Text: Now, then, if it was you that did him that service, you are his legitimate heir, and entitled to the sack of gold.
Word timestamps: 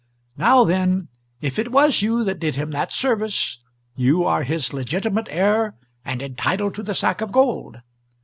Now, 0.35 0.63
then, 0.63 1.09
if 1.41 1.59
it 1.59 1.71
was 1.71 2.01
you 2.01 2.23
that 2.23 2.39
did 2.39 2.55
him 2.55 2.71
that 2.71 2.91
service, 2.91 3.59
you 3.95 4.23
are 4.23 4.41
his 4.41 4.73
legitimate 4.73 5.27
heir, 5.29 5.75
and 6.03 6.23
entitled 6.23 6.73
to 6.73 6.81
the 6.81 6.95
sack 6.95 7.21
of 7.21 7.31
gold. 7.31 7.81